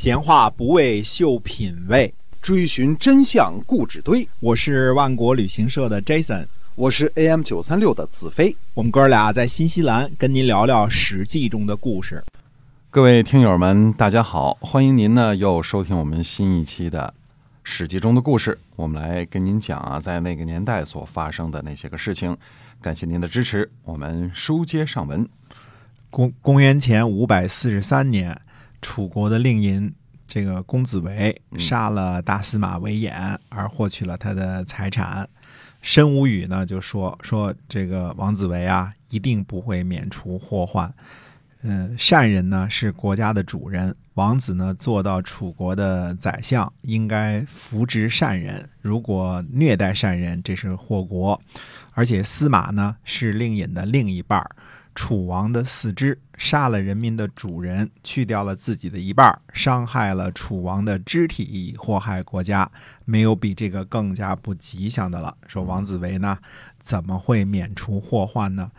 [0.00, 4.28] 闲话不为秀品味，追寻真相故纸堆。
[4.38, 8.56] 我是万国旅行社的 Jason，我是 AM 九三六的子飞。
[8.74, 12.22] 我们哥俩在新西兰跟您聊聊《史记》中的故事。
[12.90, 17.12] 各位听友们，大家好，欢迎您呢又收听我们新一期的
[17.64, 18.56] 《史记》中的故事。
[18.76, 22.36] 我们来跟您讲啊，在那个年代所发生的那些个事情。
[22.80, 25.28] 感谢您的支持，我们书接上文。
[26.08, 28.40] 公公元前五百四十三年。
[28.80, 29.92] 楚国的令尹
[30.26, 35.28] 这个公子围杀了大司马韦衍，而获取了他的财产。
[35.80, 40.92] 申无宇呢就说说这个王子维啊，一定不会免除祸患。
[41.62, 48.68] 嗯，善人呢是国家的主人，王子呢做到楚国的宰相，应该扶植善人。
[48.80, 51.40] 如果虐待善人，这是祸国。
[51.94, 54.50] 而且司马呢是令尹的另一半儿。
[54.98, 62.68] 楚王的四肢杀了人民的主人，去掉了自己的一半，伤害了楚王的肢体，祸害国家，
[63.04, 65.32] 没有比这个更加不吉祥的了。
[65.46, 66.36] 说王子维呢，
[66.80, 68.72] 怎么会免除祸患呢？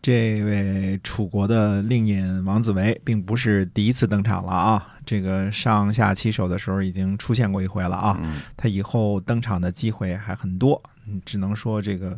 [0.00, 4.94] 这位楚国的令尹王子维，并不是第一次登场了啊！
[5.04, 8.16] 这个上下其手的时候已经出现过一回了啊！
[8.56, 10.80] 他以后登场的机会还很多，
[11.24, 12.16] 只能说这个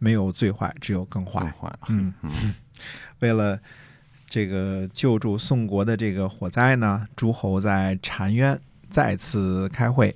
[0.00, 1.54] 没有最坏，只有更坏。
[1.86, 2.54] 嗯嗯。
[3.20, 3.60] 为了
[4.28, 10.12] 这个救助宋国的这个火灾呢，诸侯在澶渊再次开会。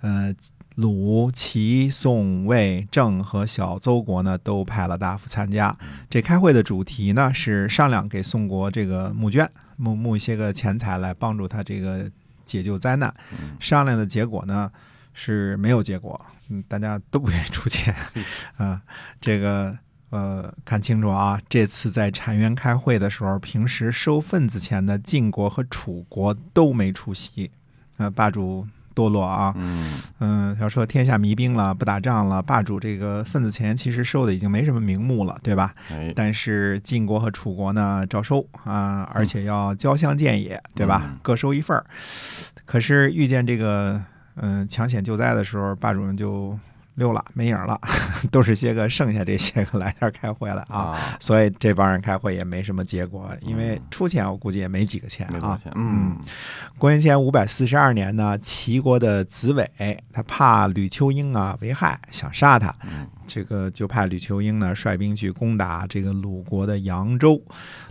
[0.00, 0.34] 呃，
[0.76, 5.76] 鲁、齐、宋、魏、郑和小邹国呢都派了大夫参加。
[6.08, 12.10] 这开会的主题呢是商量给宋国这个募捐，募募一些个钱财来帮助他这个
[12.44, 13.12] 解救灾难。
[13.58, 14.70] 商量的结果呢
[15.16, 17.92] 是没有结果，嗯，大家都不愿意出钱
[18.56, 18.80] 啊，
[19.20, 19.76] 这个。
[20.10, 21.38] 呃，看清楚啊！
[21.48, 27.50] 这次在澶渊开会的时候，平时收份子钱的晋国和楚国都没出席。
[27.96, 28.64] 呃，霸主
[28.94, 29.52] 堕落啊！
[29.56, 35.74] 嗯嗯，要说天下迷兵了，不打仗了，霸主这个份子钱其实收的已经没什么名目了，对吧？
[36.14, 41.18] 但是晋国和楚国呢，照收啊，而且要交相见也，对吧？
[41.20, 41.84] 各收一份儿。
[42.64, 44.00] 可是遇见这个
[44.36, 46.58] 嗯抢险救灾的时候，霸主们就。
[46.96, 47.78] 溜了，没影了，
[48.32, 55.60] 都是些个剩下这些个来这儿开会了啊，所以这帮人开会也没什么结果，因为出钱我估计也没几个钱啊。
[55.74, 56.16] 嗯，
[56.78, 59.70] 公元前五百四十二年呢，齐国的子伟
[60.10, 62.74] 他怕吕秋英啊为害，想杀他。
[63.26, 67.42] 这个就派吕秋英呢率兵去攻打这个鲁国的扬州，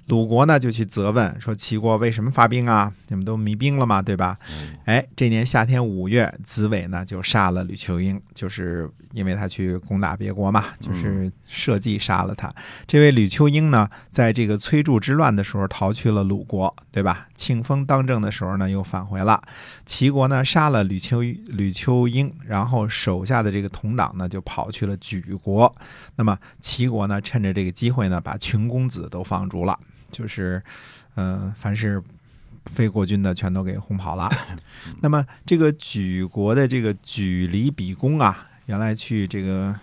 [0.07, 2.91] 鲁国呢就去责问说齐国为什么发兵啊？
[3.07, 4.01] 你们都迷兵了嘛？
[4.01, 4.37] 对吧？
[4.85, 12.53] 哎，这年夏天五月，子尾呢就杀了吕秋英，就是因为他去攻打别国嘛，就是设计杀了他。
[12.87, 17.27] 这位吕秋英呢，在这个崔杼之乱的时候逃去了鲁国，对吧？
[17.35, 19.41] 庆丰当政的时候呢又返回了。
[19.85, 25.24] 齐国呢杀了吕秋吕秋英，然后手下的这个同党呢就跑去了莒。
[25.25, 25.73] 举国，
[26.15, 27.19] 那么齐国呢？
[27.19, 29.77] 趁着这个机会呢，把群公子都放逐了，
[30.11, 30.61] 就是，
[31.15, 32.01] 嗯，凡是
[32.65, 34.29] 非国君的全都给轰跑了。
[35.01, 39.75] 那么这个举国的这个举离比公啊，原来去这个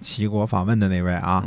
[0.00, 1.44] 齐国访问的那位啊，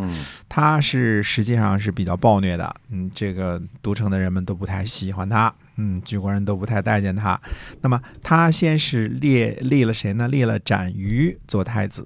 [0.49, 2.75] 他是实际上是比较暴虐的。
[2.89, 7.39] 嗯，这个都城的人们都不太喜欢他，嗯，举国人都不太待见他。
[7.81, 10.27] 那么他先是立立了谁呢？
[10.27, 12.03] 立了展于做太子。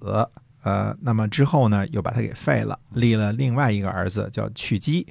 [0.63, 5.07] 呃，那么之后呢，又把他给废了，立了另外一个儿子叫去姬。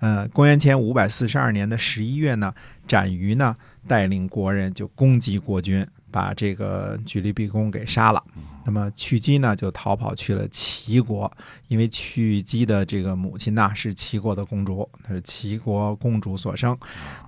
[0.00, 2.54] 呃，公元前五百四十二年的十一月呢，
[2.88, 3.54] 展于呢
[3.86, 8.22] 带领国人就攻击国君，把这个举离毕公给杀了。
[8.64, 11.30] 那么去姬呢就逃跑去了齐国，
[11.68, 16.76] 因为去姬的这个母亲呐是齐国的公主，她是齐国公主所生。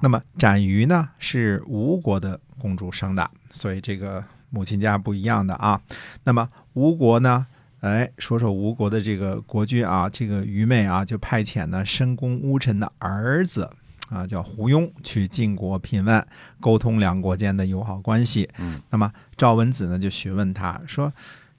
[0.01, 5.79] 那么展于呢是吴国的公主生的，所以这个母亲家不一样的啊。
[6.25, 7.47] 那么吴国呢？
[7.83, 13.69] 哎，说说吴国的这个国君啊，这个愚昧啊，就派遣呢申公巫臣的儿子
[14.09, 16.25] 啊，叫胡庸去晋国聘问，
[16.61, 18.49] 沟通两国间的友好关系。
[18.59, 21.13] 嗯，那么赵文子呢就询问他说：“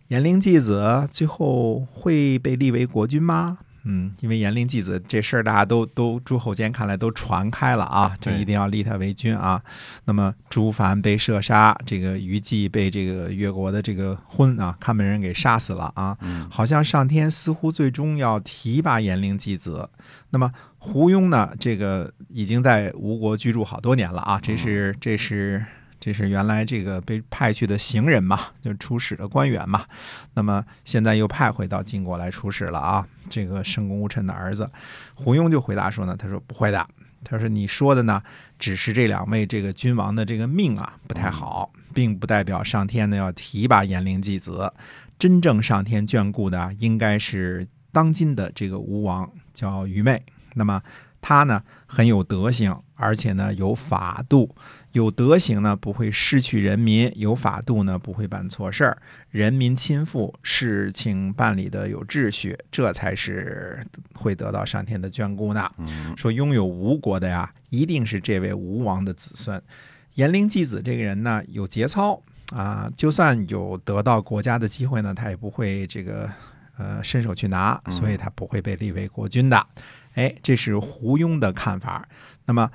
[0.07, 9.61] 颜陵季子最后会被立为国君吗？”嗯，因为严陵继子这事儿，大家都都诸侯间看来都传开了啊，这一定要立他为君啊。
[10.05, 16.17] 那么朱凡被射杀，这个虞姬被这个越国的这个昏啊看门人给杀死了啊。
[16.49, 19.89] 好像上天似乎最终要提拔严陵继子。
[20.29, 25.65] 那么胡庸呢，这个已经在吴国居住好多年了啊，这是这是。
[26.03, 29.85] 这是原来这个被派去的行人嘛，就出使的官员嘛。
[30.33, 33.07] 那么现在又派回到晋国来出使了啊。
[33.29, 34.69] 这个申公乌臣的儿子
[35.13, 36.85] 胡庸就回答说呢，他说不会的，
[37.23, 38.21] 他说：“你说的呢，
[38.59, 44.73] 只是这两位这个君王的这个命啊不太好，并不代表上天呢要提拔颜灵继子。
[45.17, 50.21] 真正上天眷顾的应该是当今的这个吴王，叫愚昧。
[50.55, 50.81] 那么
[51.21, 54.55] 他呢很有德行，而且呢有法度。
[54.93, 58.97] 有德行呢不会失去人民，有法度呢不会办错事儿，
[59.31, 63.83] 人民亲附，事情办理的有秩序，这才是
[64.13, 65.67] 会得到上天的眷顾呢。
[65.79, 69.59] 嗯说拥有吴国的呀，一定是这位吴王的子孙。
[70.13, 72.21] 颜灵继子这个人呢，有节操
[72.55, 76.29] 啊，就算有得到国家的机会呢，他也不会这个
[76.77, 79.65] 呃伸手去拿，嗯所以他不会被立为国君的。
[80.13, 82.07] 哎，这是胡庸的看法。
[82.45, 82.69] 那么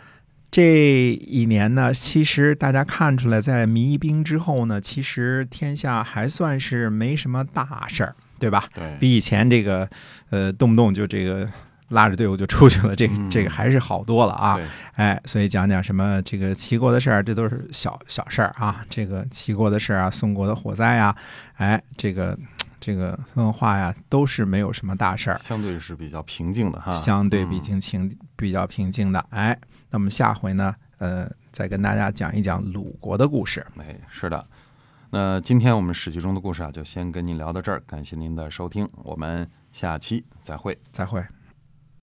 [0.51, 8.65] 这一年呢，其实大家看出来，在弭兵之后呢，其实天下还算是没什么大事儿，对吧？
[8.75, 9.89] 对，比以前这个
[10.31, 11.47] 呃动不动就这个
[11.91, 14.57] 拉着队伍就出去了，这这个还是好多了啊。
[14.57, 14.65] 对
[14.95, 18.85] 哎，所以讲讲什么这个齐国的事儿，这都是小小事儿啊。
[18.89, 21.15] 这个齐国的事儿啊，宋国的火灾呀，
[21.57, 22.37] 哎，这个
[22.89, 26.91] 这个文化呀，都是没有什么大事儿，相对是比较平静的哈。
[26.95, 29.21] 相对比嗯较平比较平静的。
[29.29, 29.59] 哎，
[29.91, 33.67] 那么下回呢，呃，再跟大家讲一讲鲁国的故事。
[33.77, 34.43] 哎，是的。
[35.11, 40.79] 那今天我们史记中的故事啊，就先跟您聊到这儿，感谢您的收听，我们下期再会。
[40.91, 41.23] 再会。